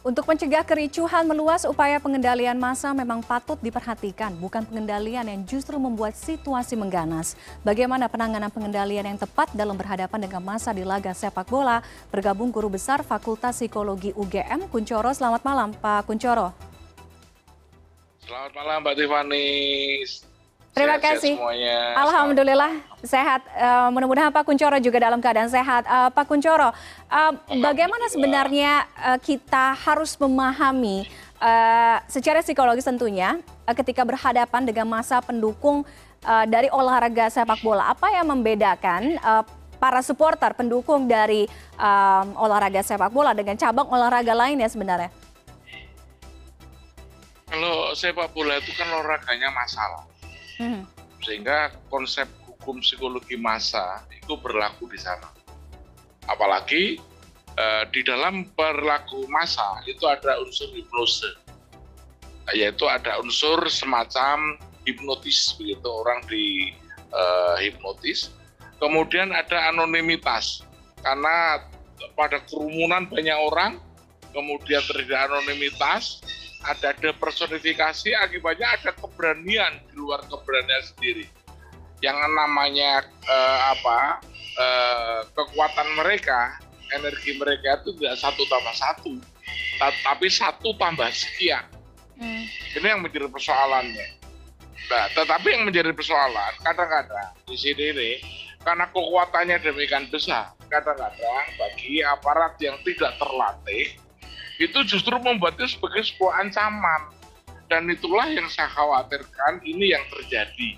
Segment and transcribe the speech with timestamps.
[0.00, 6.16] Untuk mencegah kericuhan meluas, upaya pengendalian massa memang patut diperhatikan, bukan pengendalian yang justru membuat
[6.16, 7.36] situasi mengganas.
[7.60, 11.84] Bagaimana penanganan pengendalian yang tepat dalam berhadapan dengan massa di laga sepak bola?
[12.08, 15.12] Bergabung Guru Besar Fakultas Psikologi UGM, Kuncoro.
[15.12, 16.56] Selamat malam, Pak Kuncoro.
[18.24, 19.50] Selamat malam, Mbak Tiffany.
[20.80, 21.34] Terima Sehat-sehat kasih.
[21.36, 21.76] Semuanya.
[22.00, 22.72] Alhamdulillah
[23.04, 23.40] sehat.
[23.52, 25.84] Uh, Mudah-mudahan Pak Kuncoro juga dalam keadaan sehat.
[25.84, 31.04] Uh, Pak Kuncoro, uh, bagaimana sebenarnya uh, kita harus memahami
[31.36, 33.36] uh, secara psikologis tentunya
[33.68, 35.84] uh, ketika berhadapan dengan masa pendukung
[36.24, 37.92] uh, dari olahraga sepak bola?
[37.92, 39.44] Apa yang membedakan uh,
[39.76, 41.48] para supporter pendukung dari
[41.80, 45.12] um, olahraga sepak bola dengan cabang olahraga lainnya sebenarnya?
[47.50, 50.09] Kalau sepak bola itu kan olahraganya masalah.
[50.60, 50.84] Hmm.
[51.24, 55.32] Sehingga konsep hukum psikologi massa itu berlaku di sana.
[56.28, 57.00] Apalagi
[57.56, 61.32] eh, di dalam perilaku massa itu ada unsur hipnose.
[62.52, 66.76] Yaitu ada unsur semacam hipnotis begitu orang di
[67.08, 68.28] eh, hipnotis.
[68.76, 70.64] Kemudian ada anonimitas
[71.00, 71.64] karena
[72.16, 73.80] pada kerumunan banyak orang
[74.32, 76.20] kemudian terjadi anonimitas
[76.66, 81.26] ada depersonifikasi akibatnya ada keberanian di luar keberanian sendiri.
[82.00, 84.24] Yang namanya eh, apa
[84.56, 89.12] eh, kekuatan mereka energi mereka itu tidak satu tambah satu
[89.80, 91.64] tapi satu tambah sekian.
[92.20, 92.44] Hmm.
[92.76, 94.20] ini yang menjadi persoalannya.
[94.92, 98.10] Nah tetapi yang menjadi persoalan kadang-kadang di sini ini
[98.60, 103.96] karena kekuatannya demikian besar kadang-kadang bagi aparat yang tidak terlatih
[104.60, 107.16] itu justru membuatnya sebagai sebuah ancaman.
[107.72, 110.76] Dan itulah yang saya khawatirkan ini yang terjadi.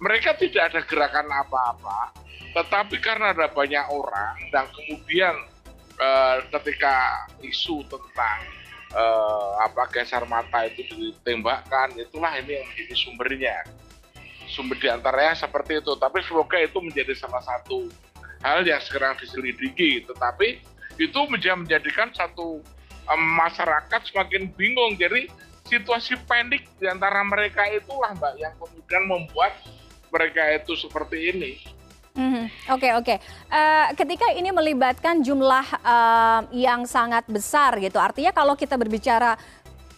[0.00, 2.14] Mereka tidak ada gerakan apa-apa,
[2.54, 5.34] tetapi karena ada banyak orang dan kemudian
[5.98, 8.38] eh, ketika isu tentang
[8.94, 13.56] eh, apa geser mata itu ditembakkan, itulah ini yang menjadi sumbernya.
[14.48, 17.90] Sumber di antaranya seperti itu, tapi semoga itu menjadi salah satu
[18.40, 20.62] hal yang sekarang diselidiki, tetapi
[20.96, 22.62] itu menjadikan satu
[23.16, 24.98] masyarakat semakin bingung.
[25.00, 25.30] Jadi
[25.68, 29.52] situasi panik di antara mereka itulah Mbak yang kemudian membuat
[30.08, 31.52] mereka itu seperti ini.
[32.18, 32.44] Oke -hmm.
[32.74, 33.18] oke, okay.
[33.46, 39.38] uh, ketika ini melibatkan jumlah uh, yang sangat besar gitu, artinya kalau kita berbicara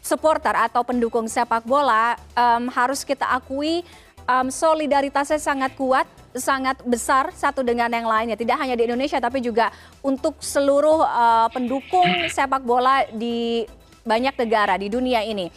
[0.05, 3.81] supporter atau pendukung sepak bola um, harus kita akui
[4.29, 6.05] um, solidaritasnya sangat kuat
[6.37, 8.39] sangat besar satu dengan yang lainnya.
[8.39, 9.75] Tidak hanya di Indonesia tapi juga
[10.05, 13.67] untuk seluruh uh, pendukung sepak bola di
[14.07, 15.51] banyak negara di dunia ini.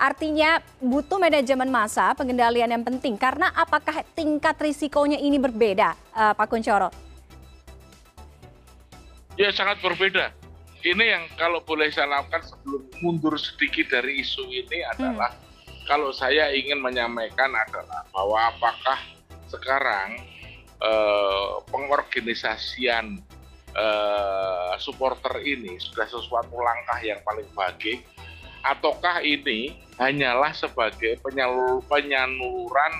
[0.00, 3.20] Artinya butuh manajemen massa, pengendalian yang penting.
[3.20, 6.88] Karena apakah tingkat risikonya ini berbeda, uh, Pak Kuncoro?
[9.36, 10.32] Ya sangat berbeda.
[10.80, 15.84] Ini yang kalau boleh saya lakukan sebelum mundur sedikit dari isu ini adalah hmm.
[15.84, 18.96] kalau saya ingin menyampaikan adalah bahwa apakah
[19.50, 20.22] sekarang
[20.78, 23.18] eh, pengorganisasian
[23.74, 28.06] eh, supporter ini sudah sesuatu langkah yang paling baik
[28.62, 32.92] ataukah ini hanyalah sebagai penyalur, penyaluran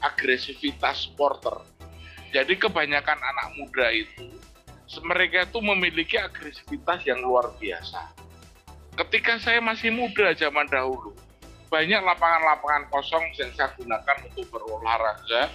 [0.00, 1.60] agresivitas supporter.
[2.30, 4.30] Jadi kebanyakan anak muda itu
[4.98, 8.10] mereka itu memiliki agresivitas yang luar biasa.
[8.98, 11.14] Ketika saya masih muda zaman dahulu,
[11.70, 15.46] banyak lapangan-lapangan kosong yang saya gunakan untuk berolahraga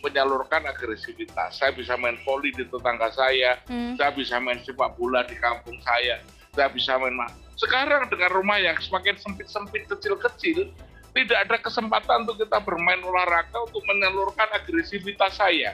[0.00, 1.60] menyalurkan agresivitas.
[1.60, 4.00] Saya bisa main voli di tetangga saya, hmm.
[4.00, 6.20] saya bisa main sepak bola di kampung saya,
[6.52, 7.16] saya bisa main.
[7.56, 10.68] Sekarang dengan rumah yang semakin sempit-sempit, kecil-kecil,
[11.16, 15.72] tidak ada kesempatan untuk kita bermain olahraga untuk menyalurkan agresivitas saya.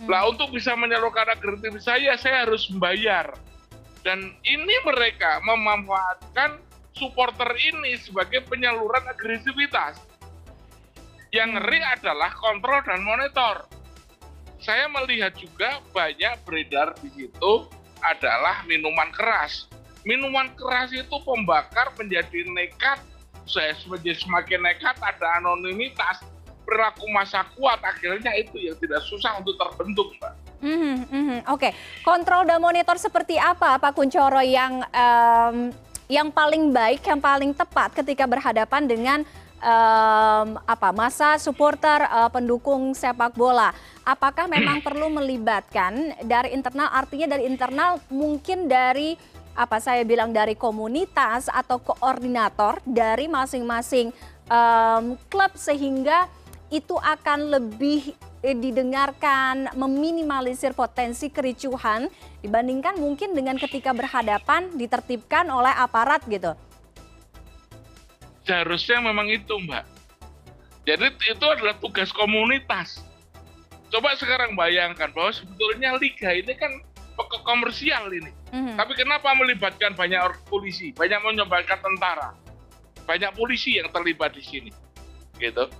[0.00, 0.08] Hmm.
[0.12, 3.32] Lah untuk bisa menyalurkan agresivitas saya, saya harus membayar.
[4.04, 6.60] Dan ini mereka memanfaatkan
[6.94, 9.98] supporter ini sebagai penyaluran agresivitas
[11.34, 13.66] yang ngeri adalah kontrol dan monitor.
[14.62, 17.66] Saya melihat juga banyak beredar di situ
[17.98, 19.66] adalah minuman keras.
[20.06, 23.02] Minuman keras itu pembakar menjadi nekat,
[23.50, 26.22] saya menjadi semakin nekat, ada anonimitas,
[26.62, 30.32] perilaku masa kuat, akhirnya itu yang tidak susah untuk terbentuk, Mbak.
[30.64, 31.38] Mm -hmm, mm -hmm.
[31.50, 31.72] Oke, okay.
[32.06, 35.74] kontrol dan monitor seperti apa Pak Kuncoro yang um,
[36.08, 39.18] yang paling baik, yang paling tepat ketika berhadapan dengan
[39.64, 43.72] um, apa masa supporter uh, pendukung sepak bola.
[44.04, 46.92] Apakah memang perlu melibatkan dari internal?
[46.92, 49.16] Artinya dari internal mungkin dari
[49.54, 54.10] apa saya bilang dari komunitas atau koordinator dari masing-masing
[54.50, 56.26] um, klub sehingga
[56.74, 62.12] itu akan lebih didengarkan meminimalisir potensi kericuhan
[62.44, 66.52] dibandingkan mungkin dengan ketika berhadapan ditertibkan oleh aparat gitu?
[68.44, 69.84] Seharusnya memang itu, Mbak.
[70.84, 73.00] Jadi itu adalah tugas komunitas.
[73.88, 76.72] Coba sekarang bayangkan bahwa sebetulnya liga ini kan
[77.46, 78.28] komersial ini.
[78.52, 78.76] Mm-hmm.
[78.76, 82.36] Tapi kenapa melibatkan banyak polisi, banyak menyebabkan tentara,
[83.08, 84.70] banyak polisi yang terlibat di sini,
[85.40, 85.70] gitu.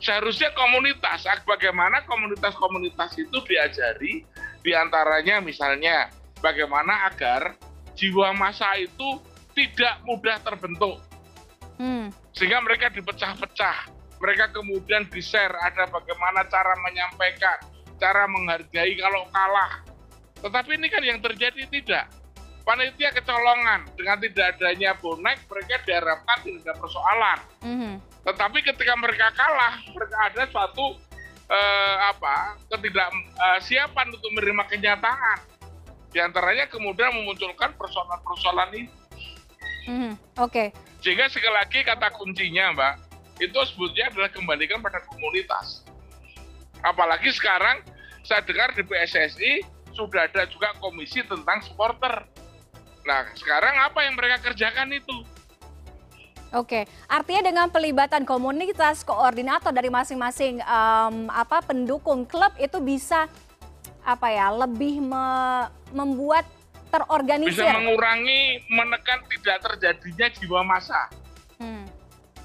[0.00, 4.24] Seharusnya komunitas, bagaimana komunitas-komunitas itu diajari,
[4.64, 7.56] di antaranya misalnya bagaimana agar
[7.96, 9.20] jiwa masa itu
[9.56, 10.98] tidak mudah terbentuk,
[11.80, 12.12] hmm.
[12.34, 17.60] sehingga mereka dipecah-pecah mereka kemudian di-share ada bagaimana cara menyampaikan,
[18.00, 19.84] cara menghargai kalau kalah.
[20.40, 22.08] Tetapi ini kan yang terjadi tidak.
[22.64, 27.38] Panitia kecolongan dengan tidak adanya bonek, mereka diharapkan tidak ada persoalan.
[27.60, 27.94] Mm -hmm.
[28.24, 30.96] Tetapi ketika mereka kalah, mereka ada suatu
[31.44, 35.38] eh, apa ketidaksiapan eh, untuk menerima kenyataan.
[36.08, 38.88] Di antaranya kemudian memunculkan persoalan-persoalan ini.
[39.84, 40.12] Mm -hmm.
[40.40, 40.50] Oke.
[40.50, 40.68] Okay.
[41.04, 42.94] Sehingga sekali lagi kata kuncinya, Mbak,
[43.44, 45.84] itu sebetulnya adalah kembalikan pada komunitas.
[46.80, 47.84] Apalagi sekarang
[48.24, 49.52] saya dengar di PSSI
[49.92, 52.24] sudah ada juga komisi tentang supporter.
[53.04, 55.16] Nah, sekarang apa yang mereka kerjakan itu?
[56.54, 63.26] Oke, artinya dengan pelibatan komunitas koordinator dari masing-masing um, apa pendukung klub itu bisa
[64.06, 65.26] apa ya lebih me,
[65.90, 66.46] membuat
[66.94, 67.66] terorganisir.
[67.66, 71.10] Bisa mengurangi, menekan tidak terjadinya jiwa massa.
[71.58, 71.84] Hmm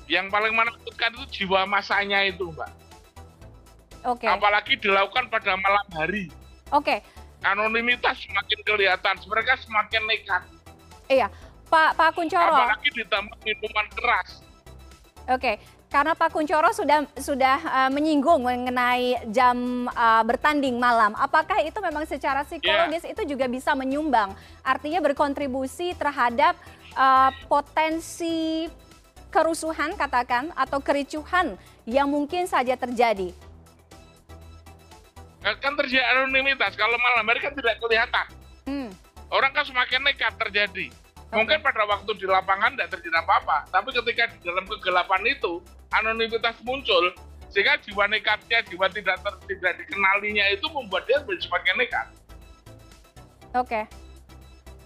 [0.10, 2.72] yang paling menakutkan itu jiwa masanya itu, Mbak.
[4.10, 4.26] Oke.
[4.26, 4.28] Okay.
[4.28, 6.34] Apalagi dilakukan pada malam hari.
[6.74, 6.98] Oke.
[6.98, 7.00] Okay.
[7.46, 10.44] Anonimitas semakin kelihatan, mereka semakin nekat.
[11.08, 11.32] Iya,
[11.72, 12.52] Pak Pak Kuncoro.
[12.52, 14.44] Apalagi ditambah minuman keras.
[15.30, 15.56] Oke, okay.
[15.90, 21.18] Karena Pak Kuncoro sudah sudah uh, menyinggung mengenai jam uh, bertanding malam.
[21.18, 23.14] Apakah itu memang secara psikologis yeah.
[23.18, 26.54] itu juga bisa menyumbang, artinya berkontribusi terhadap
[26.94, 28.70] uh, potensi
[29.34, 31.58] kerusuhan katakan atau kericuhan
[31.90, 33.34] yang mungkin saja terjadi?
[35.42, 38.26] Kan terjadi anonimitas, kalau malam hari kan tidak kelihatan.
[38.70, 38.90] Hmm.
[39.34, 40.94] Orang kan semakin nekat terjadi.
[41.30, 45.62] Mungkin pada waktu di lapangan tidak terjadi apa-apa, tapi ketika di dalam kegelapan itu
[45.94, 47.14] anonimitas muncul,
[47.54, 52.08] sehingga jiwa nekatnya, jiwa tidak ter, tidak dikenalinya itu membuat dia menjadi semakin nekat.
[53.54, 53.86] Oke.
[53.86, 53.86] Okay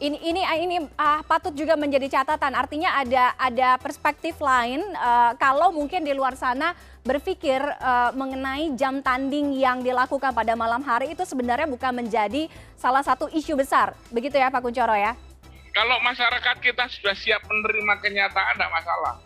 [0.03, 2.51] ini ini ini uh, patut juga menjadi catatan.
[2.57, 6.75] Artinya ada ada perspektif lain uh, kalau mungkin di luar sana
[7.07, 12.99] berpikir uh, mengenai jam tanding yang dilakukan pada malam hari itu sebenarnya bukan menjadi salah
[12.99, 13.95] satu isu besar.
[14.11, 15.15] Begitu ya Pak Kuncoro ya?
[15.73, 19.17] Kalau masyarakat kita sudah siap menerima kenyataan tidak masalah.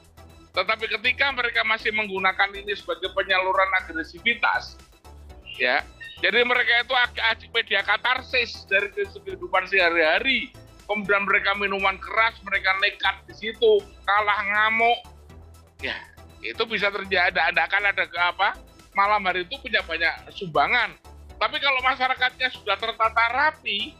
[0.55, 4.79] Tetapi ketika mereka masih menggunakan ini sebagai penyaluran agresivitas,
[5.59, 5.85] ya
[6.17, 6.93] jadi mereka itu
[7.53, 10.49] media katarsis dari kehidupan sehari-hari.
[10.87, 14.99] Kemudian mereka minuman keras, mereka nekat di situ, kalah ngamuk.
[15.83, 15.99] Ya,
[16.41, 17.37] itu bisa terjadi.
[17.37, 18.55] Ada kan ada ke apa?
[18.95, 20.95] Malam hari itu punya banyak sumbangan.
[21.37, 23.93] Tapi kalau masyarakatnya sudah tertata rapi,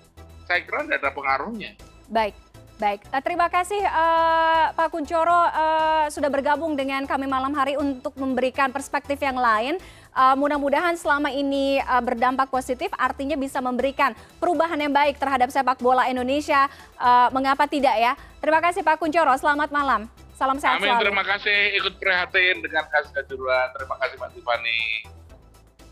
[0.49, 1.77] saya kira tidak ada pengaruhnya.
[2.07, 2.35] Baik.
[2.77, 8.13] Baik, uh, terima kasih uh, Pak Kuncoro uh, sudah bergabung dengan kami malam hari untuk
[8.21, 9.81] memberikan perspektif yang lain.
[10.13, 15.81] Uh, Mudah-mudahan selama ini uh, berdampak positif, artinya bisa memberikan perubahan yang baik terhadap sepak
[15.81, 16.69] bola Indonesia.
[17.01, 18.13] Uh, mengapa tidak ya?
[18.37, 20.05] Terima kasih Pak Kuncoro, selamat malam.
[20.37, 21.01] Salam sehat Amin, selalu.
[21.01, 23.73] terima kasih ikut prihatin dengan kasus Kanjuruhan.
[23.73, 25.16] Terima kasih Mbak Tiffany.